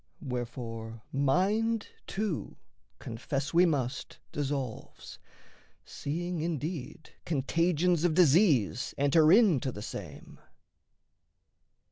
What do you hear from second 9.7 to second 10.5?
the same.